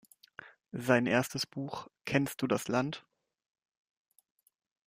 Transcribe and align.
Sein 0.73 1.05
erstes 1.05 1.45
Buch 1.45 1.85
"Kennst 2.05 2.41
du 2.41 2.47
das 2.47 2.67
Land? 2.67 3.05